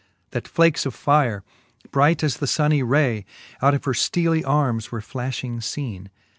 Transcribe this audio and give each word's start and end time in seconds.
That 0.31 0.47
flakes 0.47 0.87
of 0.87 0.95
fire, 0.95 1.43
bright 1.91 2.23
as 2.23 2.37
the 2.37 2.47
funny 2.47 2.81
ray. 2.81 3.23
Out 3.61 3.75
of 3.75 3.85
her 3.85 3.93
fteely 3.93 4.41
armes 4.43 4.91
were 4.91 4.99
flafliing 4.99 5.57
feene 5.57 6.07